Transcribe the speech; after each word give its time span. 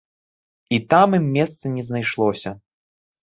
І 0.77 0.79
там 0.93 1.09
ім 1.17 1.27
месца 1.37 1.73
не 1.75 1.83
знайшлося. 1.89 2.55